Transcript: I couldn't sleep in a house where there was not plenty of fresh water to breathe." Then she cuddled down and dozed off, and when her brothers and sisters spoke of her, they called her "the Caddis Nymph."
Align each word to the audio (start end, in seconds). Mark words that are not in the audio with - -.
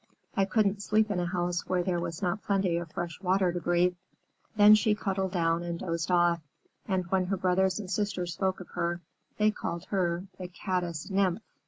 I 0.35 0.45
couldn't 0.45 0.81
sleep 0.81 1.11
in 1.11 1.19
a 1.19 1.27
house 1.27 1.67
where 1.67 1.83
there 1.83 1.99
was 1.99 2.23
not 2.23 2.41
plenty 2.41 2.77
of 2.77 2.91
fresh 2.91 3.21
water 3.21 3.53
to 3.53 3.59
breathe." 3.61 3.93
Then 4.55 4.73
she 4.73 4.95
cuddled 4.95 5.31
down 5.31 5.61
and 5.61 5.77
dozed 5.77 6.09
off, 6.09 6.41
and 6.87 7.05
when 7.11 7.25
her 7.25 7.37
brothers 7.37 7.79
and 7.79 7.87
sisters 7.87 8.33
spoke 8.33 8.59
of 8.59 8.69
her, 8.69 9.01
they 9.37 9.51
called 9.51 9.85
her 9.89 10.25
"the 10.39 10.47
Caddis 10.47 11.11
Nymph." 11.11 11.43